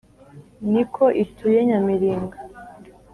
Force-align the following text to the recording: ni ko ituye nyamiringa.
ni 0.71 0.83
ko 0.93 1.03
ituye 1.23 1.59
nyamiringa. 1.67 2.37